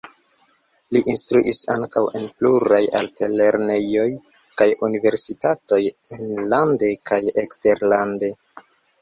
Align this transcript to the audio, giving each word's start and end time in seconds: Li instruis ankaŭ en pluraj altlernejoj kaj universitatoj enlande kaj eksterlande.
Li 0.95 1.01
instruis 1.11 1.59
ankaŭ 1.73 2.01
en 2.19 2.25
pluraj 2.39 2.79
altlernejoj 3.01 4.07
kaj 4.63 4.69
universitatoj 4.89 5.81
enlande 6.19 6.91
kaj 7.13 7.21
eksterlande. 7.45 8.35